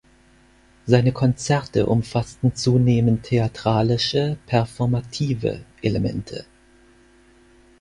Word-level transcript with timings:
Seine 0.87 1.11
Konzerte 1.11 1.85
umfassten 1.85 2.55
zunehmend 2.55 3.21
theatralische, 3.21 4.35
performative 4.47 5.63
Elemente. 5.83 6.47